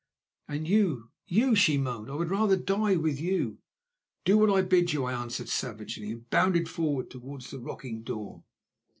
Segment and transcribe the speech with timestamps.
[0.47, 2.09] "And you, you," she moaned.
[2.09, 3.59] "I would rather die with you."
[4.25, 8.43] "Do what I bid you," I answered savagely, and bounded forward towards the rocking door.